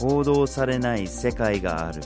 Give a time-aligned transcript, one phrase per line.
[0.00, 2.00] 報道されない世界がある。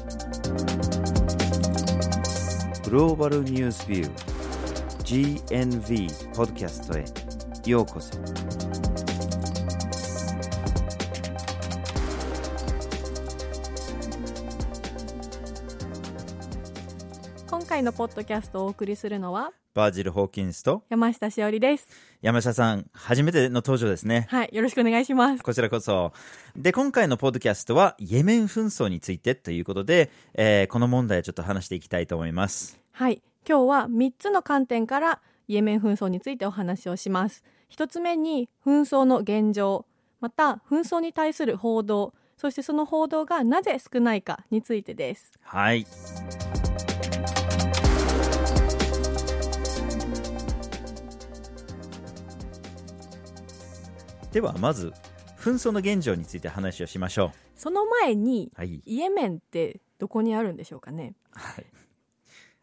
[2.82, 7.04] グローバルニュースビュー GNV ポッドキャストへ
[7.71, 8.19] ようこそ。
[17.48, 21.88] 今回のポッドキャストをお送りするのはバージル・ホーキンスと山下しおりです
[22.22, 26.12] 山下さん初めての登場ですねはいよろしくお願いしますこちらこそ。
[26.57, 32.80] で、今回のポッドキャストは、イエメン紛争についてということで、えーこの問題をちょっと話していきたいと思います。
[32.92, 39.86] はい今日は3つの観点からイエメン紛争についてお話をします一つ目に紛争の現状
[40.20, 45.86] また紛争に対する報道そしてその報道がなぜ少ないかについてですはい。
[54.34, 54.92] では、まず、
[55.38, 58.58] 紛争の現状について話をしましょその前にう。
[58.58, 58.83] はい。
[58.84, 61.14] イエメンってどこにあるんでしょうかね？
[61.30, 61.66] はい、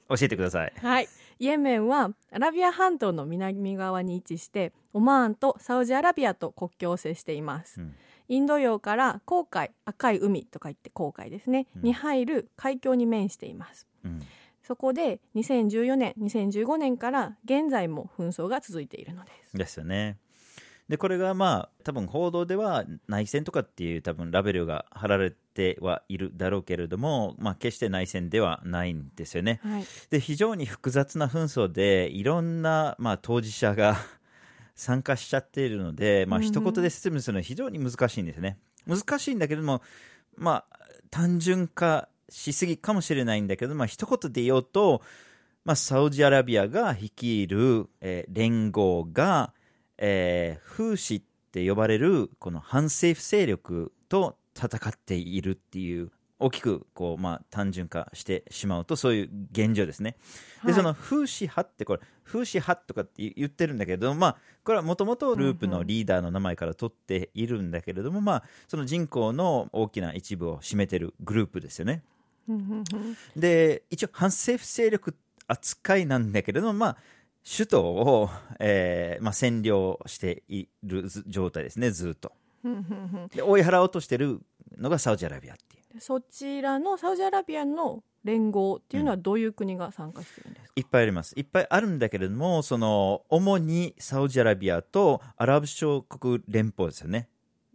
[0.10, 0.74] 教えてください。
[0.76, 1.08] はい。
[1.40, 7.96] イエメンはアラビア半島の南側に位置してオマーンとサウジアラビアと国境を接しています、うん。
[8.28, 11.82] インド洋から黄海赤い海とか言って黄海ですね、うん。
[11.84, 13.88] に入る海峡に面しています。
[14.04, 14.22] うん。
[14.62, 19.56] そこで2014年2015年から現在も紛争が続いているのです。
[19.56, 20.18] ですよね。
[20.92, 29.62] で、これがまあ、多分報道では内戦とかっていう多分ラベルが貼られてはいるだろうけれども、まあ、決して内戦ではないんですよね。
[29.64, 33.96] はいで、非常に複雑な紛争で、いろんな、まあ、当事者が
[34.76, 38.60] 参加しちゃっているので、まあ、うんうん一言で説明するのは非常に難しいんですね。
[38.86, 39.82] 難しいんだけれども、
[40.36, 45.02] まあ、単純化しすぎかもしれないんだけど、まあ、一言で言おうと、
[45.64, 49.54] まあ、サウジアラビアが率いる、えー連合が、
[50.04, 51.22] えー、フーシっ
[51.52, 60.18] て呼ばれるこの反政府勢力と戦っているっていう大きくこう、まあ、単純化してしまうとそういう現状ですね。
[60.64, 72.02] ではいそのフーシ派ってこれフーシ派とかって言ってるんだけれども、まあ、これはもともとループのリーダーの名前から取っているんだけれども、まあ、その人口の大きな一部を占めてるグループですよね。
[72.50, 72.84] うんうんうん
[73.40, 75.16] で一応反政府勢力
[75.48, 76.98] 扱いなんだけれども、まあ、
[77.44, 78.30] 首都を、
[78.60, 82.32] えーまあ、占領しているず状態ですねずっと。
[82.64, 84.40] うんうんうんで追い払おうとしてる
[84.78, 85.94] のがサウジアラビアっていう。
[85.96, 91.34] でそちらのサウジアラビアの連合っていうのはどういう国が参加してるんですか、いっぱいあります。
[91.36, 97.28] いっぱいあるんだけれどもその主にサウジアラビアとアラブ首長国連邦ですよね。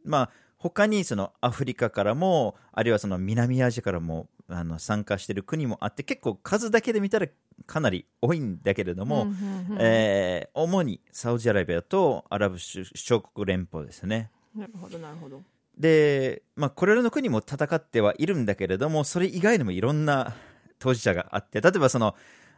[0.04, 7.26] まあ他にそのアフリカからもあるいはその南アジアからもあの参加している国もあって結構数だけで見たら
[7.66, 14.30] かなり多いんだけれども、うんうんうんえー主にサウジアラビアとアラブ首長国連邦ですね。
[14.54, 15.42] なるほどなるほど
[15.78, 20.34] で、まあ、これらの国も戦ってはいるんだけれども、それ以外にもいろんな
[20.78, 22.14] 当事者があって、例えばその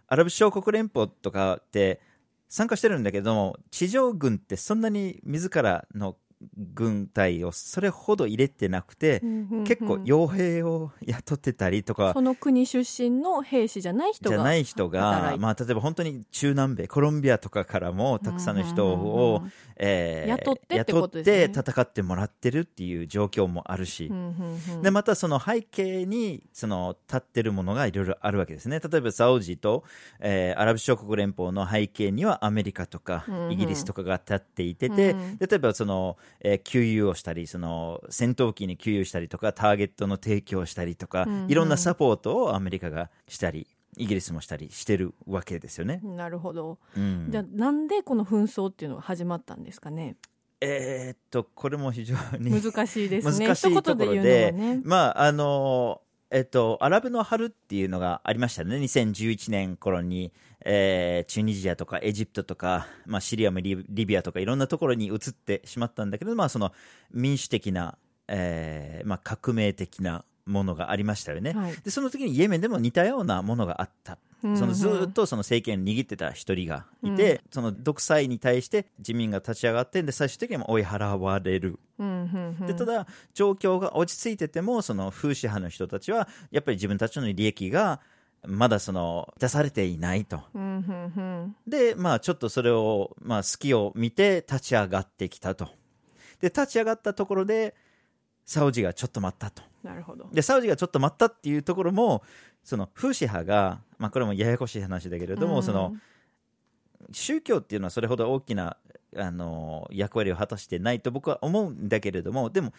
[0.06, 2.00] アラブ首長国連邦とかって
[2.48, 6.16] 参加してるんだけども、地上軍ってそんなに自らの
[6.56, 9.64] 軍隊をそれほど入れてなくて、うんうんうん。
[9.64, 19.52] 結構傭兵を雇ってたりとか、その国出身の兵士じゃない人がじゃない人がまあ、例えば本当に中南米コロンビアとかからもたくさんの人を、うんうんうん。
[19.76, 21.40] えー雇ってってことですね。
[21.42, 24.82] 雇って戦ってもらってるっていう状況もあるし、うんうんうん。
[24.82, 28.80] でまたその背景にその立ってるものがいろいろあるわけですね。
[28.80, 29.84] 例えばサウジと、
[30.20, 33.52] えーアラブ首長国連邦の背景にはアメリカとかうんうん。
[33.52, 35.38] イギリスとかが立っていてて、うん。
[35.38, 41.50] 例えばその、えー給油をしたりその戦闘機に給油したりとかターゲットの提供をしたりとか、うんうん。
[41.50, 43.66] いろんなサポートをアメリカがしたり
[43.96, 46.00] イギリスもしたりしてるわけですよね。
[46.04, 47.28] なるほど、うん。
[47.30, 50.16] じゃあなんでこの紛争っていうのが始まったんですかね？
[50.60, 53.46] えーっとこれも非常に難しいですね。
[53.46, 54.80] 難しいところで一言で言うのはね。
[54.84, 56.00] まああの
[56.30, 60.32] えっと、アラブの春っていうのがありましたね、2011年頃に、
[60.64, 66.72] えーチュニジアとかエジプトとか、まあ、シリアもリビアとかいろんなところに移ってしまったんだけど、まあ、その
[67.10, 67.96] 民主的な、
[68.26, 71.74] えーまあ、革命的なものがありましたよね、はい。
[71.84, 74.18] でその時にイエメンでも似たようなものがあった。
[74.42, 74.56] うんうん。
[74.56, 81.78] そのずーっとその政権を握ってた一人がいて、その独裁に対して自民が立ち上がってで最終的には追い払われる。
[81.98, 82.66] うんうんうん。
[82.66, 88.00] でただ状況が落ち着いててもその風刺派の人たちはやっぱり自分たちの利益が
[88.46, 90.42] まだその出されていないと。
[90.54, 91.56] うんうんうん。
[91.66, 95.68] でまあちょっとそれをまあ隙を見て立ち上がってきたと。
[96.40, 97.74] で立ち上がったところで
[98.44, 100.28] サウジがちょっと待ったとなるほど。
[100.32, 102.22] でサウジがちょっと待ったっていうところも
[102.64, 105.62] その風刺派が、まあ、これもややこしい話だけれども、うん。
[105.62, 105.94] その
[107.12, 108.76] 宗教っていうのはそれほど大きな
[109.16, 112.74] あの役割を果たしてないと僕は思うんだけれどもでも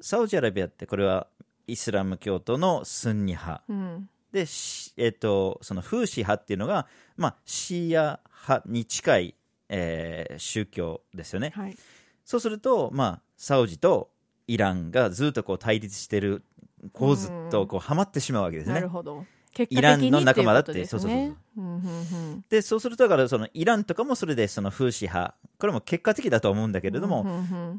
[0.00, 1.26] サウジアラビアってこれは
[1.66, 3.62] イスラム教徒のスンニ派。
[3.68, 4.08] うん。
[4.32, 6.86] で、しえっとそのフーシ派っていうのが、
[7.16, 9.34] まあ、シーア派に近い、
[9.68, 11.52] えー宗教ですよね。
[11.54, 11.76] はい。
[12.24, 14.10] そうすると、まあ、サウジと
[14.48, 16.42] イランがずっとこう対立してる
[16.92, 18.88] 構図とこうはまってしまうわけですねなる。
[18.88, 19.24] ほど
[19.68, 20.86] イランの仲間だってね。
[21.56, 21.86] うんうんう
[22.36, 27.24] んでそうするとだからそのイランとかもそれでそのフーシ派これも結果的だと思うんだけれども、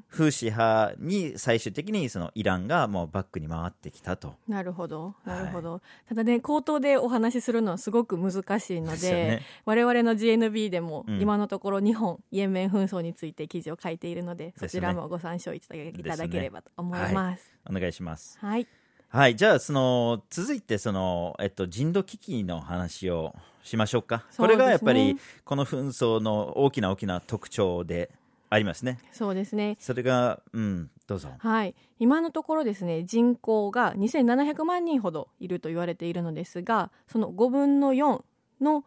[0.09, 4.35] フーシ派に最終的にそのイランがもうバックに回ってきたと。
[4.49, 5.15] なるほど。
[5.25, 9.41] なるほど、ただね口頭でお話しするのはすごく難しいのでね。
[9.63, 11.21] 我々の GNB でもうん。
[11.21, 15.75] 今のところ日本、イエメン紛争について記事を書いているのでそちらもご参照いた
[16.17, 17.53] だければと思います。
[17.69, 18.37] お願いします。
[18.39, 18.67] はい、
[19.11, 24.25] はい、じゃあその続いてその、えっと、人道危機の話をしましょうか。
[24.37, 28.11] ねれがやっぱりこの紛争の大きな大きな特徴で
[28.51, 28.99] ありますね。
[29.11, 31.29] そうですねそれが、うん、どうぞ。
[31.39, 38.21] はい、今のところですね人口が2700万人ほどいると言われているのですがその5分の4
[38.61, 38.83] の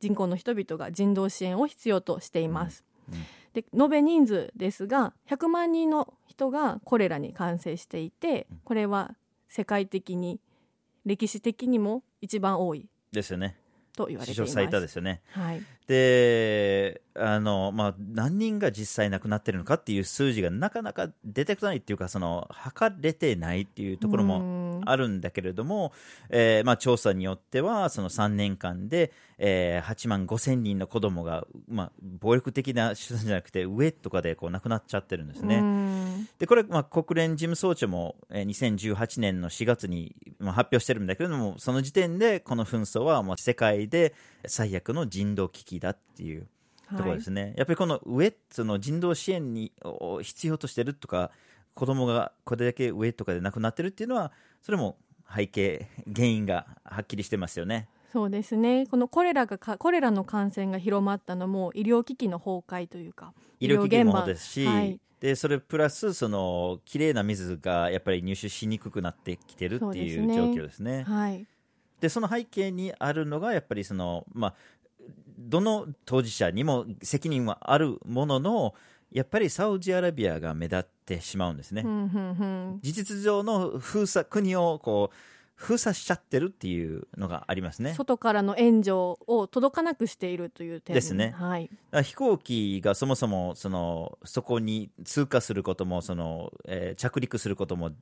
[0.00, 2.84] 人口の人々が人道支援を必要としています。
[3.10, 3.24] うんうん
[3.56, 9.14] で延べ人数ですが100万人の人がこれらに感染していてこれは
[9.56, 10.38] 世界的に
[11.06, 13.56] 歴史的にも一番多いですよね。
[13.96, 14.50] と言われています。
[14.50, 15.22] 史上最多ですよね。
[15.30, 25.92] はい、で、あの、まあ、何人が実際亡くなってるのかっていう数字がなかなか出てこないっていうか、その、測れてないっていうところももあるんだけれども、
[26.30, 36.26] えーまあ、調査によってはその3年間で、えー8万5千人の子供が、まあ、暴力的な手段じゃなくて上とかでこう亡くなっちゃってるんですね。
[36.38, 44.14] でこれ、まあ、国連事務総長も、えー2018年の4月に、まあ、発表してるんだけれどもその時点でこの紛争はもう世界で
[44.46, 46.46] 最悪の人道危機だっていう
[46.96, 51.30] ところですね、やっぱりこの上その人道支援にを必要としてるとか
[51.74, 54.32] 子供がこれだけ上とかで亡くなってるっていうのは
[54.62, 54.96] それも
[55.34, 57.88] 背景原因がはっきりしてますよね。
[58.12, 58.86] そうですね。
[58.86, 65.00] このコレラがかコレラの感染が広まったのも医療機器の崩壊というか医療機器もですし、はい。
[65.20, 70.36] でそれプラスその綺麗な水がやっぱり入手しにくくなってきてるっていうそうですね。
[70.36, 71.02] 状況ですね。
[71.02, 71.46] はい
[72.00, 74.54] でその背景にあるのがやっぱりその、まあ、
[75.38, 78.74] どの当事者にも責任はあるものの
[79.12, 81.84] やっぱりサウジアラビアが目立ってしまうんですね。
[82.82, 85.16] 事実上の封鎖国をこう
[85.54, 87.94] 封鎖しちゃってるっていうのがありますね。
[87.94, 88.90] 外からの援助
[89.26, 91.70] を届かなくしているという点ですねはい、
[92.02, 97.92] 飛行機がそもそもそのそこに通過することもその、えー着陸することも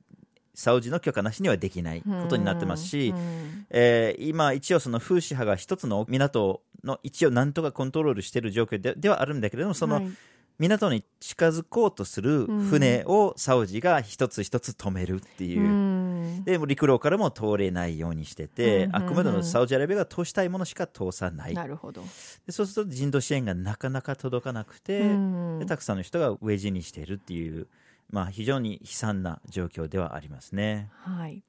[0.55, 3.65] サウジの許可なしにはできないことになってますし、うん。
[3.69, 10.09] えー今、一応そのフーシ派が一つの港の一応なんとかコントロールしている状況でではあるんだけれどもそのはい。
[10.57, 15.61] 港に近づこうとする船をサウジが一つ一つ止めるっていう。
[15.61, 16.43] うん。
[16.45, 21.53] でもう陸路からも通れないようにしてて、あくまでもサウジアラビアが通したいものしか通さない。
[21.53, 22.01] なるほど、
[22.45, 25.59] でそうすると人道支援がなかなか届かなくて、うん。
[25.59, 27.67] でたくさんの人が飢え死にしているっていう、
[28.09, 30.89] まあ、非常に悲惨な状況ではありますね。
[31.01, 31.43] はい、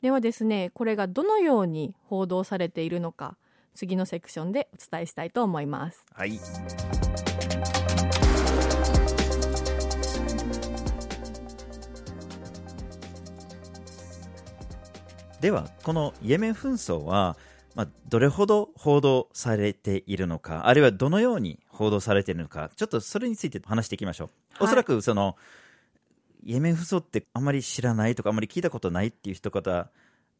[0.00, 3.36] ではですねこれがどのように報道されているのか
[3.74, 6.04] 次のセクションでお伝えしたいと思います。
[6.12, 6.38] はい。
[15.40, 17.36] ではこのイエメン紛争は、
[17.74, 25.36] まあ、どれほど報道されているのかあるいはどのように報道されているのかちょっとそれについて話していきましょう、はいおそらくその
[26.44, 29.88] イエメン紛争ってあまり知らないとかあまり聞いたことないっていう人方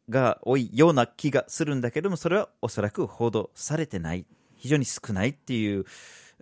[0.08, 5.84] が多いような気がするんだけどもそれはおそらく報道されてない非常に少ないっていう、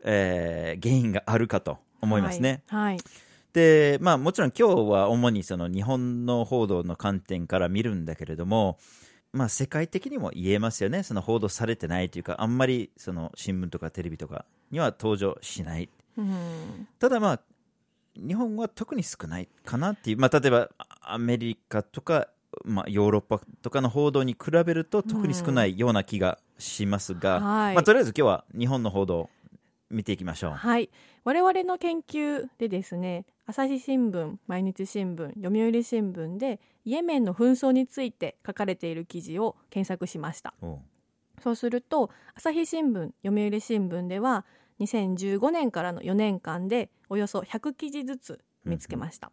[0.02, 2.62] えー原因があるかと思いますね。
[2.68, 2.98] はい、はい
[3.52, 8.78] で、まあ、もちろん今日は主にその日本の報道の観点から見るんだけれども、
[9.32, 15.88] まあ、世界的にも言えますよね、その報道されてないというか、あんまりその新聞とかテレビとかには登場しない。
[16.18, 17.40] うんただまあ、
[18.26, 20.70] 日本は特に少ないかなっていう、まあ、例えば
[21.02, 22.28] アメリカとか、
[22.64, 27.74] まあ、ヨーロッパとかの報道に比べると特に少ないような気がしますが、はい。
[27.74, 29.30] まあ、とりあえず今日は日本の報道を
[29.90, 30.50] 見ていきましょう。
[30.52, 30.90] はい、
[31.24, 40.54] 我々の研究でですね朝日新聞毎日新聞読売新聞でイエメンの紛争について書かれている記事を検索しました。
[41.42, 44.44] そうすると朝日新聞読売新聞では
[44.80, 49.30] 2015年からの4年間でおよそ100記事ずつ見つけました、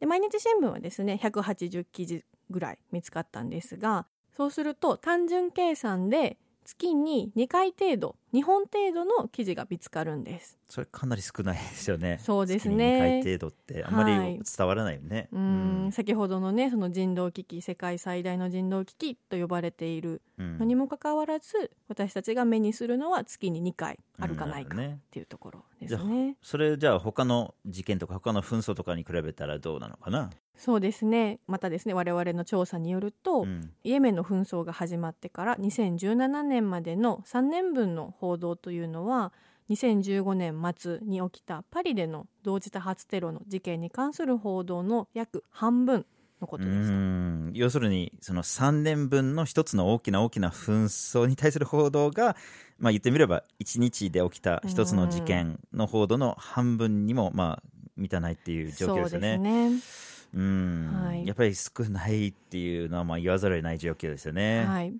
[0.00, 6.38] で毎日新聞はですね180記事ぐらい見つかったんですがそうすると単純計算で
[6.68, 10.58] 月に2回程度2本程度の記事が見つかるんです。
[10.68, 12.18] それかなり少ないですよね。
[12.22, 12.74] そうですね。
[12.76, 14.34] 月に2回程度ってあまはい。
[14.34, 15.30] り伝わらないよね。
[15.32, 15.88] うん。
[15.92, 20.58] 先ほどのねその人道危機世界最大の人道危機と呼ばれているうん。
[20.58, 26.36] のにもかかわらず私たちが目にするのは月に2回あるかないかっていうところですね。
[26.42, 31.40] それじゃあ他の事件とか他の紛争とかに比べたらどうなのかな、そうですね。
[31.46, 33.70] またですね我々の調査によると、うん。
[33.84, 39.32] イエメンの紛争が始まってから2017年までの3年分の報道というのは
[39.70, 46.06] 2015年末に起きたパリでの同時多発テロの事件に関する報道の約半分
[46.40, 46.80] のことでした。
[46.80, 52.36] うん要するにその3年分の一つの大きな大きな紛争に対する報道が、
[52.78, 57.62] まあ、言ってみれば1日で起きた一つの事件の報道の半分にもまあ
[57.96, 59.70] 満たないっていう状況ですよね。
[59.80, 59.88] そ
[60.34, 64.64] うんはいやっぱり少ないっていうのはまあ言わざるを得ない状況ですよね。
[64.66, 64.92] はい、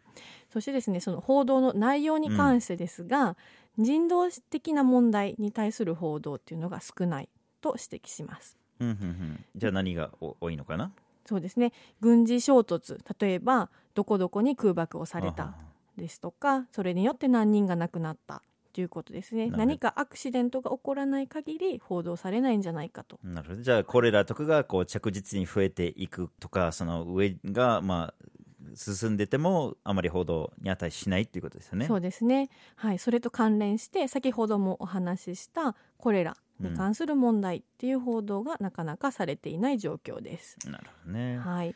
[0.52, 3.36] そしてですねその報道の内容に関してですが、
[3.76, 7.28] 人道的な問題に対する報道っていうのが少ない
[7.60, 8.56] と指摘します。
[8.80, 10.92] うんうんうんじゃあ何がお多いのかな？
[11.28, 11.74] そうですね。
[12.00, 12.98] 軍事衝突。
[13.20, 15.42] 例えばどこどこに空爆をされた。
[15.42, 15.54] あ
[15.98, 18.42] ですとかそれによって何人が亡くなった。
[18.72, 19.50] ということですね。
[19.50, 23.18] 何かアクシデントが起こらない限り報道されないんじゃないかと。
[23.22, 23.62] なるほど。
[23.62, 31.86] じゃあこれらとかがこう着実に増えていくとかその上がまあ進んでてもあまり報道に値しないっていうことですよね。
[31.86, 32.48] そうですね。
[32.76, 32.98] はい。
[32.98, 41.38] それと関連して先ほどもお話ししたこれらに関する問題っていう報道がなかなかされていない状況です、なるほどね。
[41.38, 41.74] はい。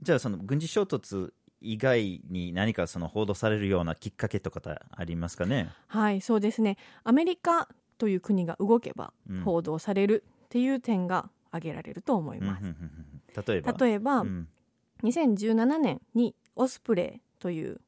[0.00, 4.60] じゃあその軍事衝突以外に何かその報道されるようなきっかけとか
[4.90, 5.70] ありますかね？
[5.86, 6.76] はいそうですね。
[7.04, 9.40] アメリカという国が動けばうん。
[9.42, 13.72] 報道されるっていう点が挙げられると思います、うんうんうんうん例えば？
[13.72, 14.48] 例えば、うん。
[15.04, 17.80] 2017年にオスプレイという、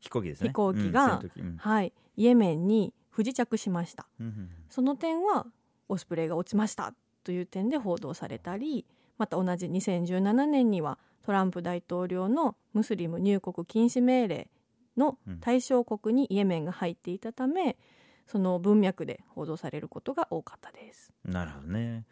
[0.00, 0.48] 飛行機ですね。
[0.48, 1.22] 飛行機が
[1.58, 4.06] はい、イエメンに不時着しました。
[4.70, 5.46] その点は
[5.88, 8.86] オスプレイが落ちましたという点で報道されたり
[9.18, 14.48] また同じ2017年にはトランプ大統領のムスリム入国禁止命令
[14.96, 17.76] の対象国にイエメンが入っていたため
[18.30, 21.10] その文脈で報道されることが多かったです。
[21.24, 22.04] なるほどね。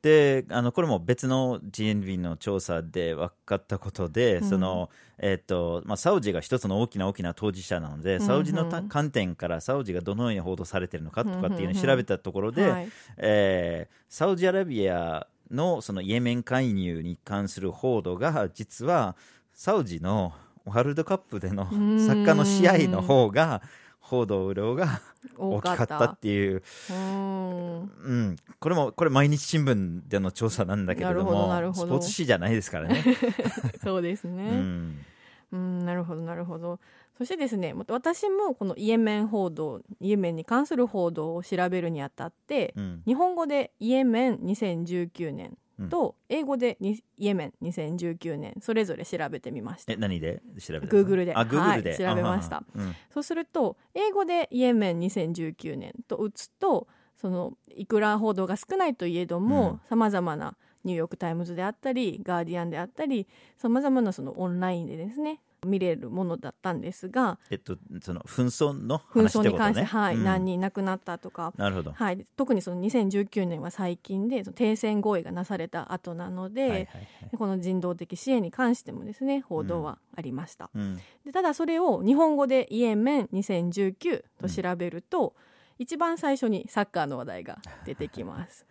[0.00, 4.48] で、あのこれも別の GNB の調査で分かったことで、うん。
[4.48, 12.88] そのえっとまあ、サウジが一つの大きな大きな当事者なので、うんサウジの観点からサウジがどのように報道されているのかとかっていうのをうん調べたところで、はい。
[13.18, 19.16] えーサウジアラビアのそのイエメン介入に関する報道が実は
[19.52, 20.32] サウジの
[20.64, 23.62] ワールドカップでのサッカーの試合の方が
[24.08, 25.02] 報道量が
[25.36, 25.60] 大。
[25.60, 26.56] きかったたっていう。
[26.56, 27.80] うーん。
[27.80, 33.04] うん、これもこれ毎日新聞での調査なんだけれどもスポーツ紙じゃないですからね。
[33.84, 34.50] そうですうね。
[34.50, 35.04] ん。
[35.52, 36.80] うん、なるほどなるほど。
[37.18, 43.02] そしてですね私もこのイエメン報道イエメンに関する報道を調べるにあたって、うん。
[43.06, 45.58] 日本語でイエメン2019年
[45.90, 49.92] と、英語でにイエメン2019年それぞれ調べてみました。
[49.92, 50.42] え何で？
[50.60, 51.34] 調べた Google で。
[51.34, 52.64] あ Google で、はい調べました。
[52.74, 52.94] うん。
[53.12, 60.56] そうすると英語でイエメン2019年と打つとそのいくら報道が少ないといえどもさまざまな
[60.88, 69.86] ニューヨーク・タイムズであったりガーディアンであったりさまざまなそのオンラインでですね見れるものだったんですがえっとその紛争の紛話ってこと争に関して、ね。
[69.86, 71.92] はいうん何人亡くなったとか、なるほど。
[71.92, 80.70] はい、特にその2019年は最近でその停戦合意がなされた後なので、はいはいはいこの人道的支援に関してもですね報道はありました。
[80.74, 85.34] うんでただそれを日本語でイエメン2019と調べると、
[85.78, 88.66] 一番最初にサッカーの話題が出てきます。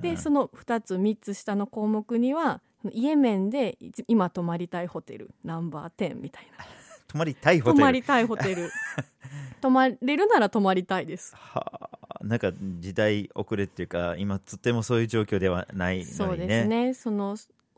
[0.00, 2.60] でその2つ3つ下の項目には
[2.92, 6.64] イエメンでい今泊まりたいホテルナンバー10みたいな。
[7.08, 7.76] 泊まりたいホテル。
[7.76, 8.70] 泊まりたいホテル。
[9.60, 11.34] 泊まれるなら泊まりたいです。
[11.36, 12.24] はあ。
[12.24, 16.46] なんか時代遅れっていうか今とてもそういう状況ではないそうのにね。
[16.46, 16.94] ですね。
[16.94, 17.36] その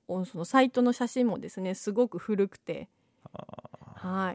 [0.08, 2.88] おそのサイトの写真もですねすごく古くて。
[3.32, 3.46] は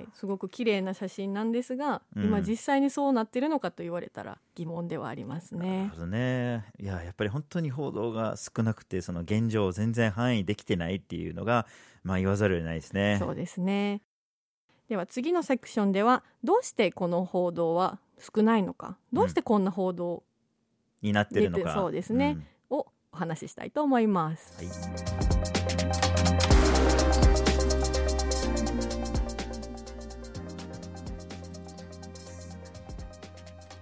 [0.02, 6.00] いすごく綺麗な写真なんですが、うん今実際にそうなってるのかと言われたら疑問ではありますなるねほ。
[6.02, 6.66] どね。
[6.80, 11.68] いや、やっぱり本当に報道が少なくて、その現状を全然範囲できてないっていうのが、
[12.04, 13.18] まあ言わざるを得ないですね。
[13.20, 14.02] そうですね
[14.88, 18.98] では次のセクションではどうしてこの報道は少ないのか？
[19.12, 20.24] どうしてこんな報道
[21.02, 21.74] になってるのか。
[21.74, 22.38] そうですね
[22.70, 24.64] をお話ししたいと思います。
[24.64, 25.27] うんはい。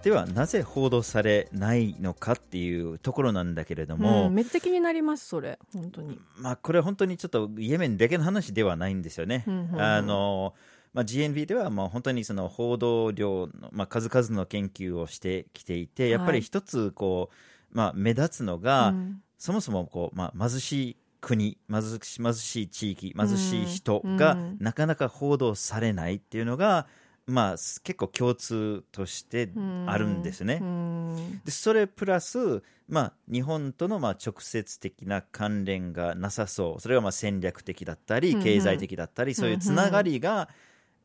[0.05, 6.19] ではなぜ報道されないのかっていうところなんだけれども、うん、めっちゃ気になりますそれ本当に。
[6.38, 9.43] まあ、これは本当にちょっとイエメンだけの話ではないんですよね。
[9.47, 10.53] うんうんうんあの
[10.93, 17.31] まあ、GNV ではもう本当にその報道量の、まあ、数々の研究をしてきていてやっぱり一つこ
[17.74, 26.88] う、まあ、目立つのが、うんそもそもこう、まあ、貧しい国貧し貧しい地域貧しい人がうんなかなか報道されないっていうのが、
[27.27, 29.50] まあ、す結構共通として
[29.88, 30.60] あるんですね。
[30.62, 31.41] うん。
[31.44, 36.82] でそれプラス、まあ、日本とのまあ直接的な関連がなさそう。
[36.82, 38.44] それがまあ戦略的だったりうんうん。
[38.44, 40.50] 経済的だったり、そういうつながりが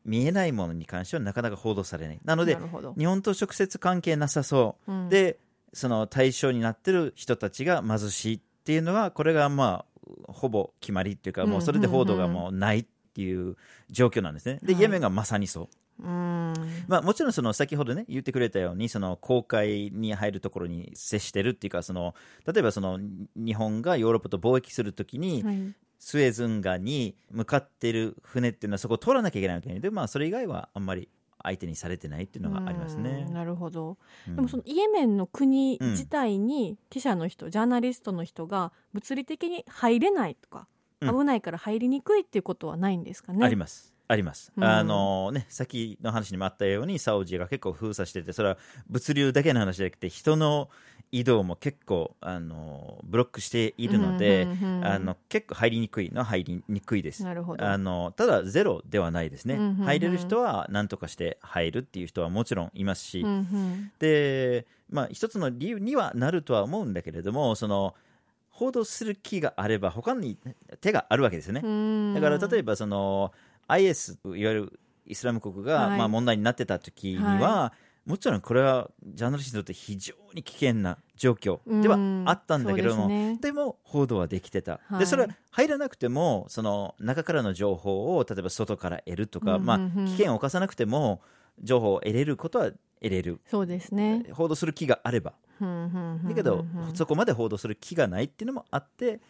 [0.05, 2.19] 見えないものに関してはなかなか報道されない。
[2.23, 2.57] なので
[2.97, 5.09] 日本と直接関係なさそう、うん。
[5.09, 5.39] で
[5.73, 9.85] その対象になってる人たちが貧しいっていうのはこれがま
[10.27, 13.55] あほぼ決まりっていうかもうそれで報道がもうないっていう
[13.89, 14.59] 状況なんですね。
[14.61, 14.81] で、はい。
[14.81, 15.67] イエメンがまさにそう
[16.01, 16.53] うん。
[16.87, 22.15] まあ、もちろんその先ほどね言ってくれたようにその公海に入るところに接してるっていうかその
[22.45, 22.99] 例えばその
[23.35, 25.73] 日本がヨーロッパと貿易するときに、はい。
[26.03, 31.09] スエズ運河に向かってる船っていうのはそこを通らなきゃいけないわけで、まあ、それ以外はあんまり
[31.43, 33.25] 相手にされてないっていうのがありますね。
[33.27, 33.33] うん。
[33.35, 34.35] なるほど、うん。
[34.35, 40.67] でもそのイエメンの国自体に記者の人、ジャーナリストの人が物理的に入れないとか、
[41.01, 41.19] うん。
[41.19, 43.45] 危ないから入りにくいっていうことはないんですかね？
[43.45, 43.93] あります。
[44.11, 44.51] あります。
[44.57, 48.57] うんあのね、先の話にもあったように、サウジが結構封鎖してて、それは
[48.89, 50.69] 物流だけの話じゃなくて、人の
[51.13, 57.23] 移動も結構、あのブロックしているので、うんうんうんあの結構入りにくいのは入りにくいです。
[57.23, 57.65] なるほど。
[57.65, 67.95] あのただ、ゼロではないですね、うんうんうん入れる人は何とかして入るっていう人はもちろんいますし、うんうんで、まあ、一つの理由にはなるとは思うんだけれども、その
[68.49, 70.37] 報道する気があれば、他に
[70.81, 71.61] 手があるわけですよね。
[71.63, 73.31] うんだから例えばその
[73.71, 75.97] IS いわゆるイスラム国がはい。
[75.97, 77.73] まあ問題になってた時には、
[78.05, 83.37] もちろんこれはジャーナリストにとって非常に危険な状況ではあったんだけれども、うんですね。
[83.41, 84.99] でも報道はできてた、はい。
[84.99, 89.65] でそれは入らなくてもその中からの情報を例えば外から得るとか、うんうんうん。
[89.65, 91.21] まあ、危険を冒さなくても
[91.61, 93.39] 情報を得れることは得れる。
[93.49, 94.25] そうですね。
[94.33, 95.33] 報道する気があれば。
[95.59, 96.27] うんうんうんうん。
[96.27, 99.21] だけど、そこまで報道する気がないっていうのもあって、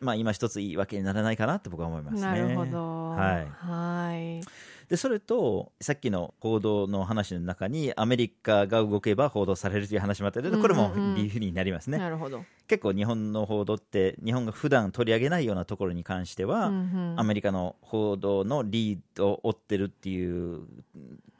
[0.00, 2.20] まあ、今一ついいわけにならないかなって僕は思いますね。
[2.22, 3.10] なるほど。
[3.10, 4.40] はいはい。
[4.88, 12.44] でそれとさっきの報道の話の中にアメリカが動けば報道されるという話もあったけど、これもうんうんうん理由になりますね、なるほど。
[12.68, 20.66] 結構日本の報道って日本が普段取り上げないようなところに関しては、うんうんアメリカの報道のリードを追ってるっていう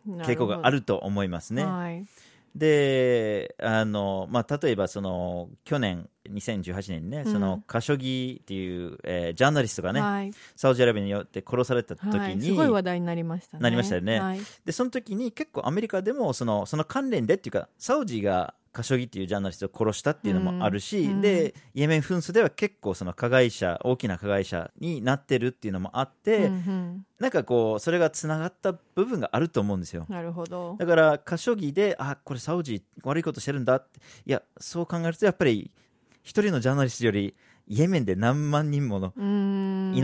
[0.06, 1.64] 傾向があると思いますね。
[1.64, 2.06] はい。
[2.54, 10.32] であの、まあ、例えばその去年2018年にね、うんそのカショギっていう、えージャーナリストがね、はい。
[10.56, 13.62] サウジアラビアによって殺された時に、はい、すごい話題になりましたね。
[13.62, 14.40] なりましたよねはい。
[14.64, 30.76] でその時に結構アメリカでもそのその関連でっていうかサウジがカショギっていうジャーナリストを殺したっていうのもあるし、うんでイエメン紛争では結構その加害者大きな加害者になってるっていうのもあって、うんうんなんかこうそれがつながった部分があると思うんですよなるほど。
[30.78, 35.70] だからカショギであこれサウジ悪いことしてるんだっていやそう考えるとやっぱり
[36.22, 37.34] 一人のジャーナリストより
[37.66, 39.94] イエメンで何万人ものうーん。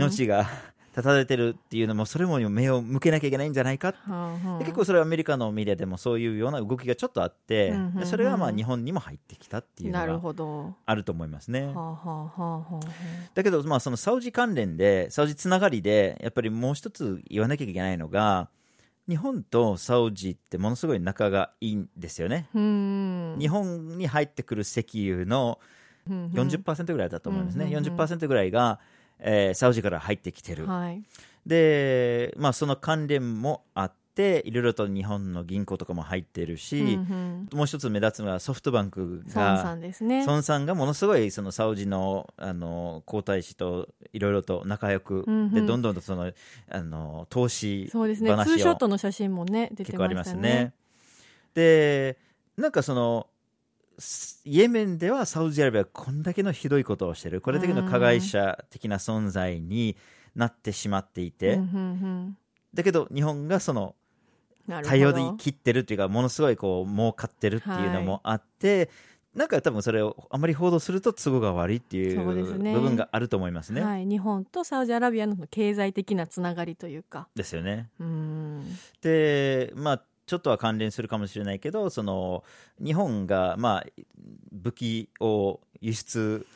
[0.93, 10.75] 命が絶たれてるっていうのもそれも目を向けなきゃいけないんじゃないかはあはあで結構それはアメリカのメディアでもそういうような動きがちょっとあって、うんうんうんでそれがまあ日本にも入ってきたっていうなるのがほど。
[10.85, 11.67] あると思いますね。
[11.67, 18.49] はあ、はあはあはあ、だけど、まあ、そのサウジ関連で、サウジつながりで、やっぱりもう一つ言わなきゃいけないのが、
[19.07, 22.49] 日本とサウジってものすごい仲がいいんですよね。
[22.53, 25.59] 日本に入ってくる石油の
[26.09, 27.65] うんうん40%ぐらいだと思いますね。
[27.65, 28.79] うんうんうん40%ぐらいが、
[29.21, 30.67] えーサウジから入ってきてる。
[30.67, 31.01] はい。
[31.45, 40.25] で、まあ、その関連もあって、いろいろと日本の銀行とかも入ってるし、うんうんもう一つ目立つのはソフトバンク孫さが、んですね。
[40.25, 46.31] 孫さんがものすごいそのサウジのあの皇太子といろいろと仲良く、うんうんでどんどんとその
[46.69, 48.29] あの投資そうですね。
[48.29, 50.41] ツー話をショットの写真もね、出て結構ありましたね。
[50.41, 50.73] ますね。
[51.53, 52.17] で、
[52.57, 59.95] なんかその、イエメンではサウジアラビアはこんだけのひどいことをしてる、これだけの加害者的な存在に
[60.35, 62.37] なってしまっていて、うん
[62.73, 63.95] だけど日本がその
[64.67, 64.97] なるほど。
[64.97, 68.89] 対応で切ってるっていうか、ものすごいこう儲かってるっていうのもあって、
[69.35, 72.33] なんか多分それをあまり報道すると都合が悪いっていう部
[72.81, 73.81] 分があると思いますね。
[73.81, 77.27] はい、日本とサウジアラビアの経済的なつながりというか。
[77.33, 77.89] ですよね。
[79.01, 82.45] で、まあ、ちょっとは関連するかもしれないけど、その
[82.81, 83.85] 日本が、まあ、
[84.53, 86.47] 武器を輸出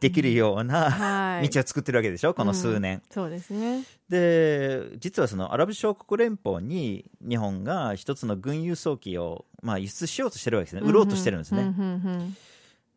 [0.00, 1.48] できるような、はい。
[1.48, 3.02] 道を作ってるわけでしょ、この数年。
[3.12, 3.84] そうですね。
[4.08, 11.62] で、実はそのアラブ諸国連邦に日本が一つの軍輸送機を、まあ、輸出しようとしてるわけですね、売ろうとしてるんですね。
[11.62, 12.36] うんうんうん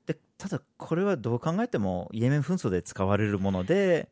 [0.08, 4.10] でただ、これはどう考えてもイエメン紛争で使われるもので、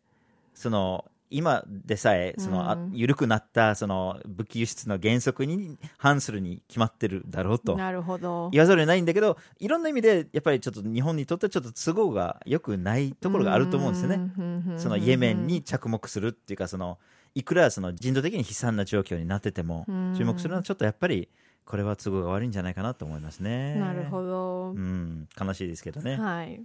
[0.54, 7.76] その今でさえその、あうん緩くなったその武器輸出の原則に反するに決まってるだろうと。
[7.76, 8.50] なるほど。
[8.52, 14.18] 言わざるを得ないんだけどいろんな意味でやっぱりちょっと日本にとってちょっと都合が良くないところがあると思うんですよね。
[14.18, 16.98] ねそのイエメンに着目するっていうかその
[17.34, 20.16] いくらその人道的に悲惨な状況になっててもうん。
[20.18, 21.28] 注目するのはちょっとやっぱり
[21.66, 23.76] これは都合が悪いんじゃないかなと思いますね。
[23.76, 26.16] なるほど、うん、悲しいですけどね。
[26.16, 26.62] はい。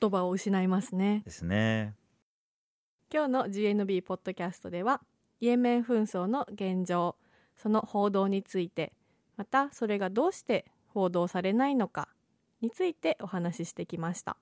[0.00, 1.22] 言葉を失いますね。
[1.24, 1.94] ですね。
[3.12, 5.00] 今日の GNB ポッドキャストでは
[5.40, 7.16] イエメン紛争の現状
[7.56, 8.92] その報道について
[9.36, 12.08] またそれがどうして報道されないのか
[12.60, 14.36] についてお話ししてきました。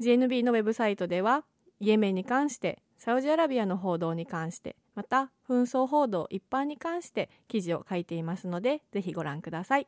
[0.00, 1.44] GNB のウェブサイトでは
[1.80, 9.86] イエメンに関してサウジアラビアの報道に関してまた紛争報道一般に関して記事を書いていますのでぜひご覧ください。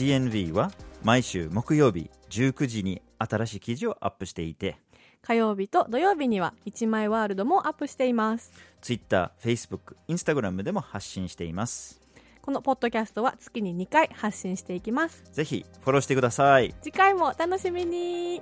[0.00, 4.78] GNV は毎週木曜日19時に新しい記事をアップしていて
[5.20, 12.00] 火曜日と土曜日には一枚ワールドもアップしています Twitter、Facebook、Instagram でも発信しています。
[12.40, 16.74] このポッドキャストは月に2回発信していきますぜひフォローしてください。
[16.80, 18.40] 次回もお楽しみに